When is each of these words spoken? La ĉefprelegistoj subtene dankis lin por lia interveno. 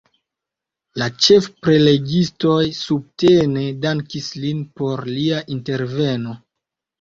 La 1.01 1.07
ĉefprelegistoj 1.25 2.61
subtene 2.77 3.67
dankis 3.83 4.31
lin 4.47 4.65
por 4.81 5.05
lia 5.19 5.45
interveno. 5.59 6.35